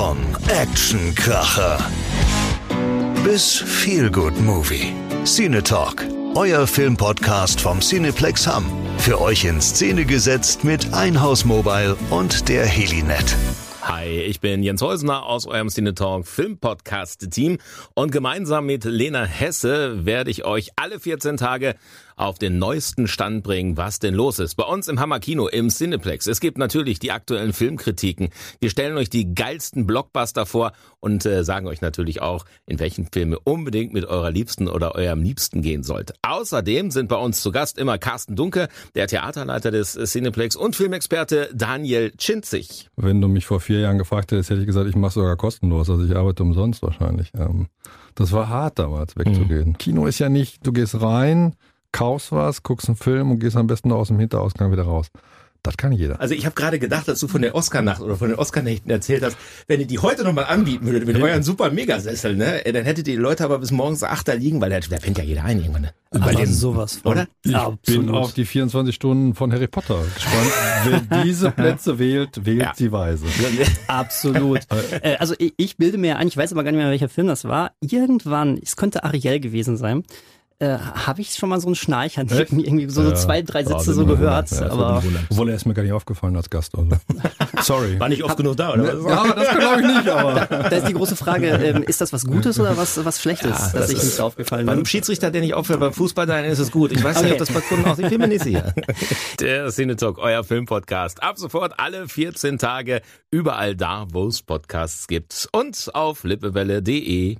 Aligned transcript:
Von 0.00 0.16
Actionkracher 0.48 1.78
bis 3.22 3.58
Feelgood 3.58 4.40
Movie. 4.40 4.94
Cine 5.24 5.62
Talk, 5.62 6.06
euer 6.34 6.66
Filmpodcast 6.66 7.60
vom 7.60 7.80
Cineplex 7.80 8.46
Hamm. 8.46 8.64
Für 8.96 9.20
euch 9.20 9.44
in 9.44 9.60
Szene 9.60 10.06
gesetzt 10.06 10.64
mit 10.64 10.94
Einhaus 10.94 11.44
Mobile 11.44 11.98
und 12.08 12.48
der 12.48 12.64
Helinet. 12.64 13.36
Hi, 13.82 14.06
ich 14.06 14.40
bin 14.40 14.62
Jens 14.62 14.82
Häusner 14.82 15.24
aus 15.24 15.46
eurem 15.46 15.70
Cine 15.70 15.94
Talk 15.94 16.26
Film 16.26 16.58
Podcast 16.58 17.30
Team 17.30 17.56
und 17.94 18.12
gemeinsam 18.12 18.66
mit 18.66 18.84
Lena 18.84 19.24
Hesse 19.24 20.04
werde 20.04 20.30
ich 20.30 20.44
euch 20.44 20.70
alle 20.76 21.00
14 21.00 21.38
Tage 21.38 21.76
auf 22.20 22.38
den 22.38 22.58
neuesten 22.58 23.08
Stand 23.08 23.42
bringen, 23.42 23.78
was 23.78 23.98
denn 23.98 24.12
los 24.12 24.38
ist. 24.38 24.54
Bei 24.56 24.64
uns 24.64 24.88
im 24.88 25.00
Hammer 25.00 25.20
Kino 25.20 25.48
im 25.48 25.70
Cineplex. 25.70 26.26
Es 26.26 26.40
gibt 26.40 26.58
natürlich 26.58 26.98
die 26.98 27.12
aktuellen 27.12 27.54
Filmkritiken. 27.54 28.28
Wir 28.60 28.68
stellen 28.68 28.98
euch 28.98 29.08
die 29.08 29.34
geilsten 29.34 29.86
Blockbuster 29.86 30.44
vor 30.44 30.72
und 31.00 31.24
äh, 31.24 31.44
sagen 31.44 31.66
euch 31.66 31.80
natürlich 31.80 32.20
auch, 32.20 32.44
in 32.66 32.78
welchen 32.78 33.06
Filme 33.10 33.38
unbedingt 33.38 33.94
mit 33.94 34.04
eurer 34.04 34.30
Liebsten 34.30 34.68
oder 34.68 34.94
eurem 34.94 35.22
Liebsten 35.22 35.62
gehen 35.62 35.82
sollt. 35.82 36.12
Außerdem 36.20 36.90
sind 36.90 37.08
bei 37.08 37.16
uns 37.16 37.40
zu 37.40 37.52
Gast 37.52 37.78
immer 37.78 37.96
Carsten 37.96 38.36
Dunke, 38.36 38.68
der 38.94 39.06
Theaterleiter 39.06 39.70
des 39.70 39.94
Cineplex 39.94 40.56
und 40.56 40.76
Filmexperte 40.76 41.48
Daniel 41.54 42.12
Chinzig. 42.18 42.90
Wenn 42.96 43.22
du 43.22 43.28
mich 43.28 43.46
vor 43.46 43.60
vier 43.70 43.80
Jahren 43.80 43.98
gefragt 43.98 44.32
hättest, 44.32 44.50
hätte 44.50 44.60
ich 44.60 44.66
gesagt, 44.66 44.88
ich 44.88 44.96
mache 44.96 45.12
sogar 45.12 45.36
kostenlos. 45.36 45.88
Also 45.88 46.04
ich 46.04 46.16
arbeite 46.16 46.42
umsonst 46.42 46.82
wahrscheinlich. 46.82 47.30
Ähm, 47.38 47.68
das 48.16 48.32
war 48.32 48.48
hart 48.48 48.80
damals 48.80 49.16
wegzugehen. 49.16 49.68
Mhm. 49.68 49.78
Kino 49.78 50.06
ist 50.06 50.18
ja 50.18 50.28
nicht, 50.28 50.66
du 50.66 50.72
gehst 50.72 51.00
rein, 51.00 51.54
kaufst 51.92 52.32
was, 52.32 52.64
guckst 52.64 52.88
einen 52.88 52.96
Film 52.96 53.30
und 53.30 53.38
gehst 53.38 53.56
am 53.56 53.68
besten 53.68 53.92
aus 53.92 54.08
dem 54.08 54.18
Hinterausgang 54.18 54.72
wieder 54.72 54.82
raus. 54.82 55.06
Das 55.62 55.76
kann 55.76 55.92
jeder. 55.92 56.20
Also 56.20 56.34
ich 56.34 56.46
habe 56.46 56.54
gerade 56.54 56.78
gedacht, 56.78 57.06
dass 57.08 57.20
du 57.20 57.28
von 57.28 57.42
der 57.42 57.54
Oscar-Nacht 57.54 58.00
oder 58.00 58.16
von 58.16 58.30
den 58.30 58.38
Oscar-Nächten 58.38 58.88
erzählt 58.90 59.22
hast, 59.22 59.36
wenn 59.66 59.80
ihr 59.80 59.86
die 59.86 59.98
heute 59.98 60.24
nochmal 60.24 60.46
anbieten 60.46 60.86
würdet 60.86 61.06
mit 61.06 61.18
ja. 61.18 61.24
euren 61.24 61.42
super 61.42 61.70
Megasessel, 61.70 62.36
ne, 62.36 62.62
dann 62.64 62.84
hättet 62.84 63.08
ihr 63.08 63.16
die 63.16 63.20
Leute 63.20 63.44
aber 63.44 63.58
bis 63.58 63.70
morgens 63.70 64.02
acht 64.02 64.28
da 64.28 64.32
liegen, 64.32 64.60
weil 64.60 64.70
da, 64.70 64.80
da 64.80 64.96
pennt 64.96 65.18
ja 65.18 65.24
jeder 65.24 65.44
ein 65.44 65.60
irgendwann. 65.60 65.82
Ne? 65.82 65.94
Aber 66.12 66.32
den, 66.32 66.46
sowas 66.46 66.96
von. 66.96 67.12
Oder? 67.12 67.28
Ich 67.44 67.52
ja, 67.52 67.72
bin 67.86 68.10
auf 68.10 68.32
die 68.32 68.44
24 68.44 68.94
Stunden 68.94 69.34
von 69.34 69.52
Harry 69.52 69.68
Potter 69.68 70.02
gespannt. 70.14 71.06
Wer 71.08 71.22
diese 71.24 71.50
Plätze 71.50 71.98
wählt, 71.98 72.44
wählt 72.44 72.62
ja. 72.62 72.72
sie 72.74 72.90
weise. 72.90 73.26
Absolut. 73.86 74.60
Äh, 75.02 75.16
also 75.18 75.34
ich, 75.38 75.54
ich 75.56 75.76
bilde 75.76 75.98
mir 75.98 76.16
ein, 76.16 76.26
ich 76.26 76.36
weiß 76.36 76.52
aber 76.52 76.64
gar 76.64 76.72
nicht 76.72 76.80
mehr, 76.80 76.90
welcher 76.90 77.08
Film 77.08 77.28
das 77.28 77.44
war. 77.44 77.72
Irgendwann, 77.80 78.58
es 78.62 78.76
könnte 78.76 79.04
Ariel 79.04 79.38
gewesen 79.40 79.76
sein 79.76 80.02
äh, 80.60 80.76
habe 80.78 81.22
ich 81.22 81.34
schon 81.34 81.48
mal 81.48 81.58
so 81.58 81.70
ein 81.70 81.74
Schnarchern 81.74 82.28
irgendwie 82.28 82.88
so, 82.90 83.02
so 83.02 83.12
zwei, 83.12 83.40
drei 83.40 83.64
Sätze 83.64 83.94
so 83.94 84.04
gehört. 84.04 84.50
Ja, 84.50 84.70
aber 84.70 85.02
Obwohl 85.30 85.48
er 85.48 85.56
ist 85.56 85.64
mir 85.64 85.72
gar 85.72 85.82
nicht 85.82 85.92
aufgefallen 85.92 86.36
als 86.36 86.50
Gast. 86.50 86.76
Also. 86.76 86.90
Sorry. 87.62 87.98
War 87.98 88.10
nicht 88.10 88.22
oft 88.22 88.36
genug 88.36 88.58
da, 88.58 88.74
oder? 88.74 89.02
was? 89.02 89.10
Ja, 89.10 89.34
das 89.34 89.56
glaube 89.56 89.80
ich 89.80 89.86
nicht, 89.86 90.08
aber. 90.08 90.34
Da, 90.34 90.68
da, 90.68 90.76
ist 90.76 90.86
die 90.86 90.92
große 90.92 91.16
Frage, 91.16 91.48
ähm, 91.48 91.82
ist 91.82 92.02
das 92.02 92.12
was 92.12 92.26
Gutes 92.26 92.60
oder 92.60 92.76
was, 92.76 93.02
was 93.02 93.22
Schlechtes, 93.22 93.58
ja, 93.58 93.80
dass 93.80 93.90
ich 93.90 94.02
nicht 94.02 94.20
aufgefallen 94.20 94.66
bin? 94.66 94.76
Beim 94.76 94.84
Schiedsrichter, 94.84 95.30
der 95.30 95.40
nicht 95.40 95.54
auffällt, 95.54 95.80
beim 95.80 95.94
Fußball, 95.94 96.26
dann 96.26 96.44
ist 96.44 96.58
es 96.58 96.70
gut. 96.70 96.92
Ich 96.92 97.02
weiß 97.02 97.16
okay. 97.16 97.24
nicht, 97.24 97.32
ob 97.32 97.38
das 97.38 97.52
bei 97.52 97.60
Kunden 97.60 97.86
auch, 97.86 97.98
ich 97.98 98.08
bin 98.08 98.20
mir 98.20 98.28
nicht 98.28 98.44
sicher. 98.44 98.74
Der 99.40 99.70
Cinetalk, 99.70 100.18
euer 100.18 100.44
Filmpodcast. 100.44 101.22
Ab 101.22 101.38
sofort 101.38 101.78
alle 101.78 102.06
14 102.06 102.58
Tage 102.58 103.00
überall 103.30 103.74
da, 103.74 104.06
wo 104.12 104.26
es 104.26 104.42
Podcasts 104.42 105.06
gibt 105.08 105.48
und 105.52 105.90
auf 105.94 106.24
lippewelle.de. 106.24 107.38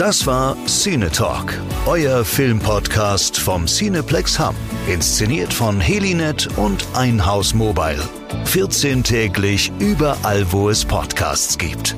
Das 0.00 0.26
war 0.26 0.56
Cine 0.66 1.10
Talk, 1.10 1.60
euer 1.84 2.24
Filmpodcast 2.24 3.38
vom 3.38 3.66
Cineplex 3.66 4.40
Hub. 4.40 4.54
Inszeniert 4.88 5.52
von 5.52 5.78
Helinet 5.78 6.48
und 6.56 6.86
Einhaus 6.94 7.52
Mobile. 7.52 8.02
14 8.46 9.04
täglich 9.04 9.70
überall, 9.78 10.50
wo 10.52 10.70
es 10.70 10.86
Podcasts 10.86 11.58
gibt. 11.58 11.94